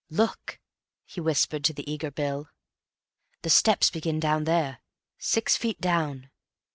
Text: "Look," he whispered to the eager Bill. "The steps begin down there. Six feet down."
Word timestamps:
"Look," 0.09 0.59
he 1.05 1.21
whispered 1.21 1.63
to 1.65 1.73
the 1.73 1.87
eager 1.87 2.09
Bill. 2.09 2.49
"The 3.43 3.51
steps 3.51 3.91
begin 3.91 4.19
down 4.19 4.45
there. 4.45 4.79
Six 5.19 5.55
feet 5.55 5.79
down." 5.79 6.31